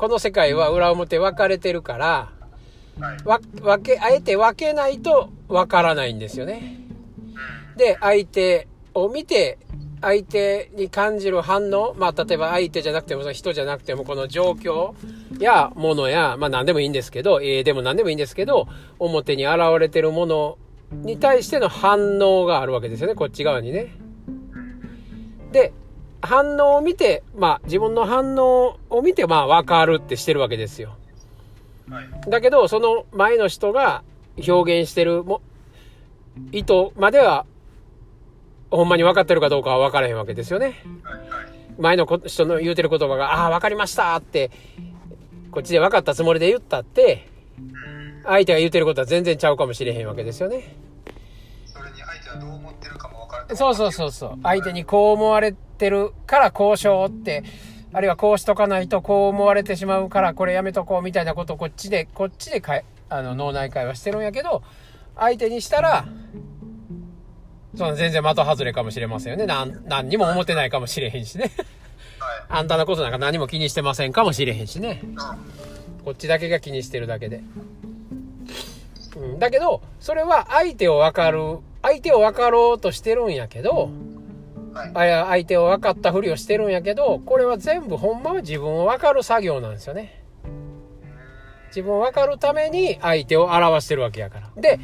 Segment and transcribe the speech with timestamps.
[0.00, 2.32] この世界は裏表分かれてるから、
[2.98, 3.18] はい。
[3.24, 6.78] わ、分け、あえて分けないと分からないんですよね。
[7.76, 9.58] で、相手を見て、
[10.00, 14.94] 相手に感じる反応、まあ、例えば相手じゃなくても、その人じゃなくても、この状況
[15.38, 20.56] やものや、まあ、何でもいいんですけど、えーでも何でもいいんですけど、表に現れてるもの
[20.92, 23.94] に対しての反応があるわけですよね、こっち側にね。
[25.52, 25.74] で、
[26.22, 30.96] 反応を見て、まあ、自分の反応を見て、まあ、分かるってしてるわけですよ。
[31.88, 32.08] はい。
[32.28, 34.02] だけど、その前の人が
[34.46, 35.40] 表現してるも
[36.52, 37.46] 意図までは、
[38.70, 40.82] ほんまに分かってるかどうかは分からへんわけですよね。
[41.78, 44.50] 前のこ人の言うてる言葉が、ああ、分かりましたって、
[45.50, 48.22] こっちで分かったつもりで言ったって、うん。
[48.24, 50.76] 相手が言うてることは全然ちゃうかもしれへんわけですよね。
[51.66, 53.56] それに相手はどう思ってるかも分からない。
[53.56, 54.38] そうそうそうそう。
[54.42, 57.44] 相手にこう思われてるから交渉って、
[57.92, 64.62] あるいはこうしとかないとこう思われてしまうからこれやめとこうみたいなことをこっちで、こっちでかいあの脳内会話してるんやけど、
[65.16, 66.06] 相手にしたら、
[67.76, 69.46] その全然的外れかもしれませんよね。
[69.46, 71.52] なん、何にも思ってないかもしれへんしね。
[72.18, 75.02] はあんたのことなんか何も気にしてませんかもしれへんしね。
[76.04, 77.42] こっちだけが気にしてるだけで。
[79.16, 83.90] うん、だけど、それは相手を分かる、相手を分かろうとしてるんやけど、
[84.72, 84.92] はい。
[85.26, 90.22] 相手を分かったふりをしてるんやけど、これは全部ほんまは自分を分かる作業なんですよね。
[91.68, 94.50] 自分を分かるために相手を表してるわけやから。
[94.56, 94.80] で、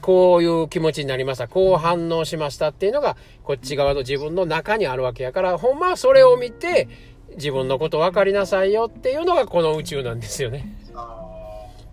[0.00, 1.48] こういう気持ちになりました。
[1.48, 6.88] こう反応しましたっていうのが、こっち側の自分の中にあるわけやから、ほんまはそれを見て、
[7.36, 10.78] 自分のこと分かりなさいよっていうのがこの宇宙なんですよね。
[10.94, 11.22] あ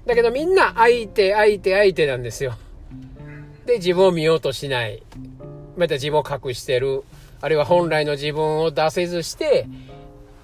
[0.06, 2.54] だけどみんな相手、相手、相手なんですよ。
[3.66, 5.04] で、自分を見ようとしない。
[5.76, 7.04] また自分を隠してる。
[7.42, 9.68] あるいは本来の自分を出せずして、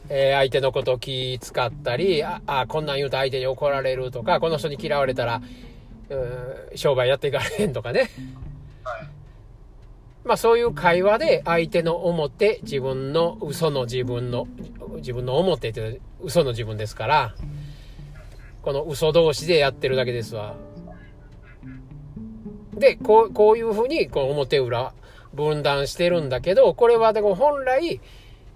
[0.10, 5.42] えー相手のことを気使ったり、あ、あこんなん言うと相手に怒られるとか、この人に嫌われたら、
[6.10, 8.10] うー商売やっていかれへんとかね。
[10.26, 14.48] まあそういう会話で相手の表、自分の嘘の自分の、
[14.98, 17.36] 自分の表っていう嘘の自分ですから、
[18.62, 20.56] この嘘同士でやってるだけですわ。
[22.74, 24.94] で、こう、こういうふうに、こう表裏
[25.34, 28.02] 分断してるんだけど、これはでも本来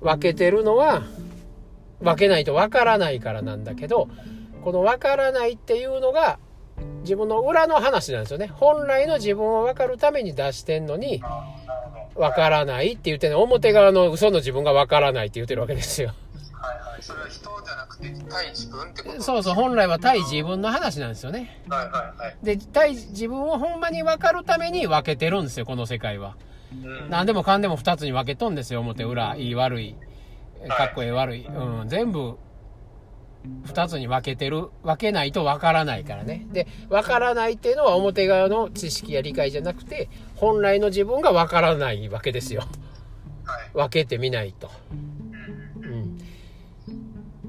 [0.01, 1.03] 分けてるのは、
[2.01, 4.07] 分けないと分からないからなんだけど、
[4.63, 6.39] この分からないっていうのが、
[7.01, 8.47] 自分の裏の話なんですよね。
[8.47, 11.23] 本来の自分を分かるために出してんのに。
[12.15, 16.09] 分からないって言ってんの表側の嘘の自分が分からないって言ってるわけですよ。
[16.53, 17.01] はいはい。
[17.01, 19.21] それは人じゃなくて対自分ってこと？
[19.23, 21.63] そうそう、本来は対自分の話なんですよね。
[21.67, 22.37] はいはいはい。
[22.43, 26.35] で、対自分をほんまに分かるために分けてるんですよ、この世界は。
[26.83, 27.09] うん。
[27.09, 29.95] 何でもかんでも二つに分けとんですよ、表裏、いい悪い、
[30.67, 31.45] かっこいい悪い。
[31.45, 32.37] うん、全部
[33.65, 34.69] 二つに分けてる。
[34.83, 36.45] 分けないと分からないからね。
[36.51, 42.61] で、分からないっていうのは表側の知識や理解じゃなくて、本来の自分が分からないわけですよ。
[43.43, 43.69] はい。
[43.73, 44.71] 分けてみないと。
[45.81, 46.17] うん。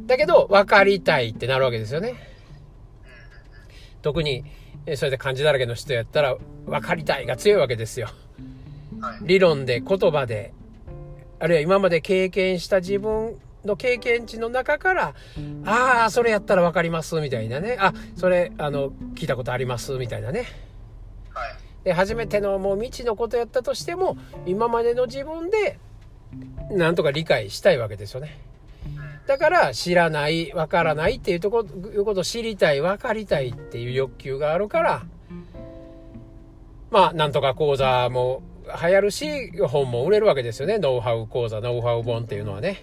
[0.07, 2.15] だけど、分かりたいってなるわけですよね。
[4.03, 4.45] 特に、
[4.87, 6.37] えそれで漢字だらけの人やったら、
[6.67, 8.09] 分かりたいが強いわけですよ。
[9.05, 9.19] はい。
[9.23, 10.53] 理論で、言葉で、
[11.39, 15.15] あるいは今まで経験した自分の経験値の中から、
[15.65, 17.77] ああ、それやったら分かります、みたいなね。
[17.79, 20.47] あ、それ、あの、聞いたことあります、みたいなね。
[21.33, 21.55] はい。
[21.85, 24.17] で、初めてのもう未知のことやったとしても、
[24.47, 25.79] 今までの自分で、
[26.71, 28.39] なんとか理解したいわけですよね。
[29.27, 35.03] だから、知らない、わからないっていうとこ、いうことを知りたい、わかりたいっていう欲求があるから、
[36.91, 40.79] まあ、なんとか講座も流行るし、本も売れるわけですよね。
[40.79, 42.83] ノウハウ講座、ノウハウ本っていうのはね。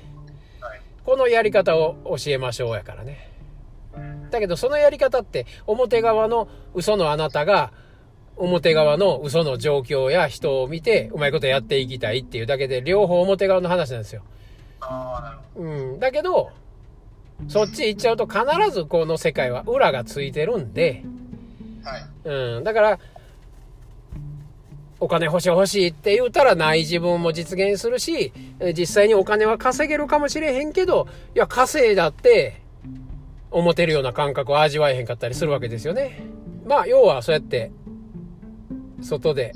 [0.60, 0.82] はい。
[1.04, 3.32] このやり方を教えましょうやからね。
[4.32, 7.74] だけどそのやり方って表側の嘘のあなたが
[8.38, 14.24] 表側の嘘の状況や人を見てうまいことやっていきたいっていうだけで両方表側の話なんですよ。
[15.56, 16.00] うん。
[16.00, 16.50] だけど、
[17.48, 18.40] そっち行っちゃうと必
[18.72, 21.04] ずこの世界は裏がついてるんで。
[22.24, 22.64] うん。
[22.64, 23.00] だから、
[25.02, 28.32] お金欲しい欲しいって言うたらない自分も実現するし、
[28.78, 32.62] 実際にお金は稼げるかもしれへんけど、いや、稼いだって、
[33.50, 36.22] 思ってるような感覚を味わえへんかったりするわけですよね。
[36.68, 37.72] まあ、要はそうやって、
[39.02, 39.54] 外で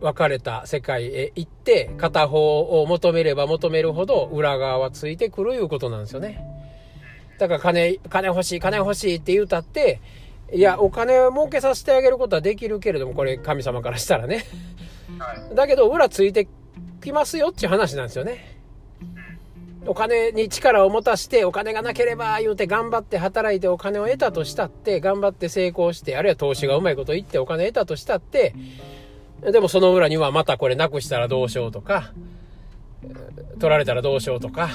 [0.00, 6.44] 分かれた世界へ行って、片方を求めれば求めるほど裏側はついてくるいうことなんですよね。
[7.38, 10.00] だから金、金欲しい、金欲しいって言うたって、
[10.52, 14.44] いや、お金を儲けさせてあげることはできるけれども、これ神様からしたらね。
[15.18, 15.54] はい。
[15.54, 16.48] だけど、裏ついて
[17.02, 18.52] きますよっていう話なんですよね。
[19.86, 28.54] お金に力を持たしてお金がなければ言うて頑張って働いてお金を得たとしたって頑張って成功してあるいは投資がうまいこと言ってお金得たとしたって
[29.40, 32.12] でもその裏にはまたこれなくしたらどうしようとか
[33.58, 34.70] 取られたらどうしようとか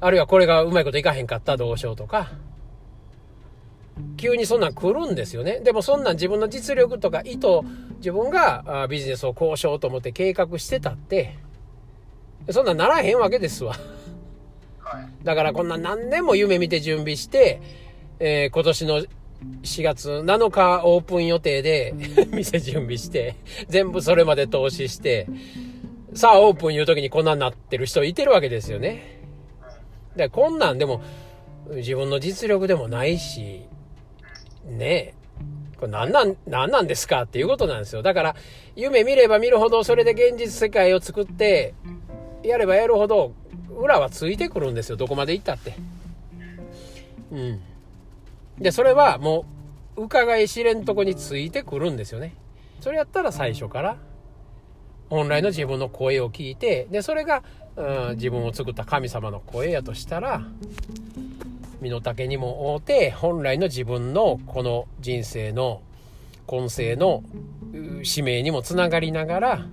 [0.00, 2.32] あるいはこれがうまいこといかへんかったらどうしようとか
[4.16, 7.48] 急にそんなん来るんですよねでもそんなん自分の実力とか意図
[7.98, 11.38] 自分がビジネスをこうしようと思って計画してたって
[12.50, 13.74] そんなんならへんわけですわ。
[14.80, 15.24] はい。
[15.24, 17.60] だからこんな何年も夢見て準備して、
[18.20, 19.04] えー今年の
[19.62, 21.94] 4月7日オープン予定で
[22.32, 23.36] 店準備して、
[23.68, 25.28] 全部それまで投資して、
[26.14, 29.20] さあオープン言う時にこんなんなってる人いてるわけですよね。
[30.16, 31.02] で、こんなんでも
[31.70, 33.66] 自分の実力でもないし、
[34.68, 35.14] ねえ。
[35.78, 38.02] これ何なん、何なんですかっていうことなんですよ。
[38.02, 38.36] だから、
[38.74, 41.74] 夢見れば見るほど、それで現実世界を作って、
[42.42, 43.32] やればやるほど、
[43.70, 44.96] 裏はついてくるんですよ。
[44.96, 45.74] どこまで行ったって。
[47.30, 47.60] うん。
[48.58, 49.44] で、それはも
[49.96, 52.34] う、伺い知れんとこについてくるんですよね。
[52.80, 53.96] それやったら最初から、
[55.10, 57.42] 本来の自分の声を聞いて、で、それが、
[57.76, 60.42] うん、自分を作った神様の声やとしたら、
[61.80, 65.82] 身の丈にも合うて、本来の自分のこの人生の
[66.46, 67.22] 今世の
[68.00, 69.66] う使命にもつながりながら、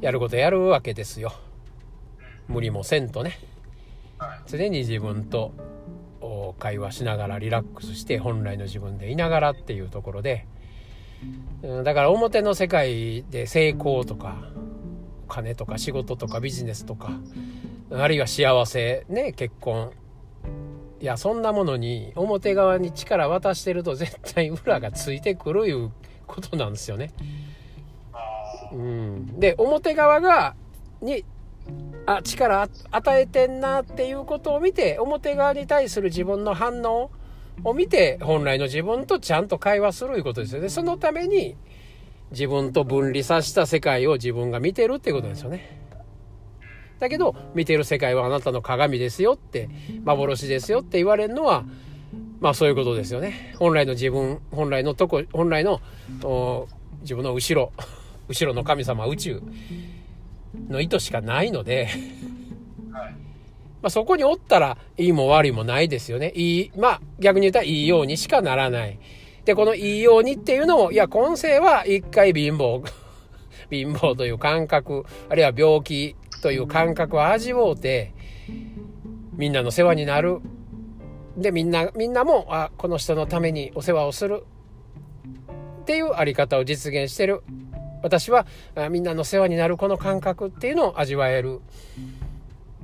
[0.00, 1.32] やることやるわけですよ。
[2.46, 3.38] 無理もせんとね。
[4.18, 4.38] はい。
[4.46, 5.52] 常に自分と
[6.20, 10.46] お会話しながらリラックスして本来の自分でいながらっていうところで、
[11.62, 14.36] うんだから表の世界で成功とか
[15.26, 17.10] お金とか仕事とかビジネスとか
[17.90, 19.90] あるいは幸せね結婚
[21.00, 25.92] いやそんなものに表側に力渡してると絶対裏がついてくるいう
[26.26, 27.12] ことなんですよね。
[28.12, 28.18] あ
[28.72, 30.54] うん、で表側が
[31.00, 31.24] に
[32.06, 37.10] あ力あ与えてんなっていうことを見て表側に対する自分の反応
[37.64, 40.68] を見て本来の自分とちゃんと会話するいうことですよね。
[40.68, 41.56] そのために
[42.30, 45.77] 自分と分離させた世界を自分が見てるってことですよね
[46.98, 49.68] だけど見てる世界はあなたの鏡ですよって
[50.04, 51.64] 幻ですよって言われるのは
[52.40, 55.80] まあそういうことですよね本来の自分本来のとこ本来の
[56.24, 56.68] お
[57.02, 57.72] 自分の後ろ
[58.28, 59.42] 後ろの神様宇宙
[60.68, 61.88] の意図しかないので。
[63.80, 66.32] まあ、そこにおったらいいも悪いもないですよね。
[66.34, 68.98] いい、まあ逆に言ったらいいようにしかならない。
[69.44, 72.84] で、このいいようにっていうのも、いや、今世は一回貧乏、
[73.70, 78.12] 貧乏という感覚、あるいは病気という感覚を味わうて、
[79.34, 80.40] みんなの世話になる。
[81.36, 84.44] で、みんな、みんなも、あ、この人のためにお世話をする。
[85.82, 87.42] っていうあり方を実現してる。
[88.02, 91.60] 私はあみんなの世話になるこの感覚っていうのを味わえる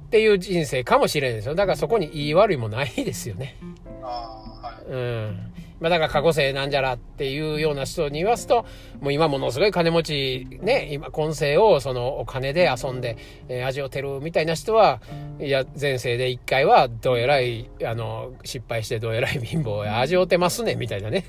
[0.06, 3.56] っていう人生かもしれないですよだからそこにいい悪いもないですよね
[4.02, 4.84] ああ、はい。
[4.86, 8.64] うんまあだから過去世なんじゃらっていうような人に言わすと
[9.00, 13.16] もう今ものすごい金持ちね今今世をそのお金で遊んで、
[13.48, 15.00] えー味をてるみたいな人は
[15.40, 21.24] いや前世で一回はどうえらいあの失敗してどうえらい貧乏や味をてますねみたいなね。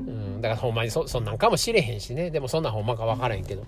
[0.00, 2.30] うん、だからほんまにそそんなんかもしれへんしね。
[2.30, 3.64] でもそんなほんまか分からへんけど。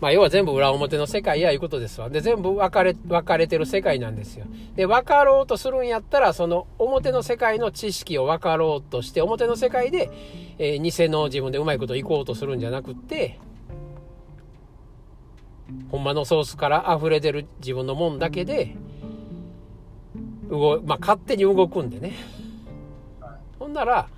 [0.00, 2.10] まあ要は全部裏表の世界やいうことですわ。
[2.10, 4.46] で全部分かれ分かれてる世界なんですよ。
[4.74, 10.10] で分かろうとするんやったらその表の世界の知識を分かろうとして表の世界で、
[10.58, 13.38] えー偽の自分でうまいこといこうとするんじゃなくって
[15.90, 18.76] ほんまのソースから溢れてる自分のもんだけで
[20.50, 22.14] 動まあ勝手に動くんでね。
[23.58, 24.08] ほんなら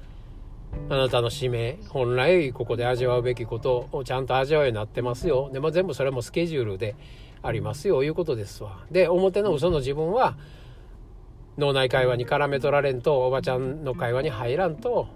[0.89, 5.51] あなたの使命本来ここで味わうべきことをちゃんと味わうようになってますよ。
[5.53, 6.95] でも全部それもスケジュールで
[7.43, 8.85] ありますよいうことですわ。
[8.91, 10.37] で表の嘘の自分は
[11.59, 15.09] 脳内会話に絡め取られんとおばちゃんの会話に入らんと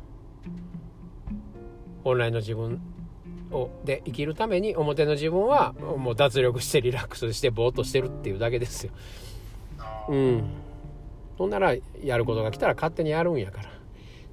[2.03, 2.81] 本来の自分
[3.51, 8.93] をで生きるために表の自分はもう脱力してリラックスしてぼーっとしてるっていうだけですよ。
[10.09, 10.45] うん。
[11.37, 13.80] ほんならやることが来たら勝手にやるんやから。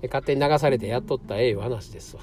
[0.04, 2.22] 勝手に流されてやっとったええ話ですわ。